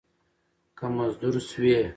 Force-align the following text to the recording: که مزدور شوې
که 0.77 0.85
مزدور 0.95 1.35
شوې 1.49 1.81